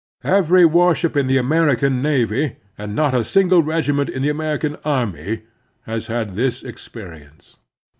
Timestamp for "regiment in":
3.61-4.23